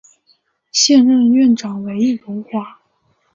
[0.71, 2.79] 现任院长为易荣华。